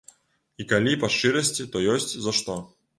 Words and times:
І 0.63 0.67
калі 0.71 0.95
па 1.05 1.11
шчырасці, 1.17 1.69
то 1.77 1.85
ёсць 1.97 2.13
за 2.27 2.31
што. 2.43 2.63